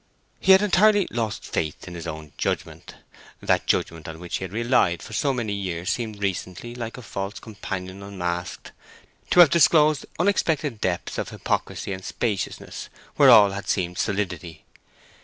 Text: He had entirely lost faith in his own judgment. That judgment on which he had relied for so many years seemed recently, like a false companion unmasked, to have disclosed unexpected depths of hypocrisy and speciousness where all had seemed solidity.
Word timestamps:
He 0.39 0.51
had 0.53 0.63
entirely 0.63 1.07
lost 1.11 1.45
faith 1.45 1.87
in 1.87 1.93
his 1.93 2.07
own 2.07 2.33
judgment. 2.35 2.95
That 3.39 3.67
judgment 3.67 4.07
on 4.07 4.17
which 4.17 4.37
he 4.37 4.43
had 4.43 4.51
relied 4.51 5.03
for 5.03 5.13
so 5.13 5.31
many 5.31 5.53
years 5.53 5.91
seemed 5.91 6.23
recently, 6.23 6.73
like 6.73 6.97
a 6.97 7.03
false 7.03 7.39
companion 7.39 8.01
unmasked, 8.01 8.71
to 9.29 9.41
have 9.41 9.51
disclosed 9.51 10.07
unexpected 10.17 10.81
depths 10.81 11.19
of 11.19 11.29
hypocrisy 11.29 11.93
and 11.93 12.03
speciousness 12.03 12.89
where 13.17 13.29
all 13.29 13.51
had 13.51 13.69
seemed 13.69 13.99
solidity. 13.99 14.65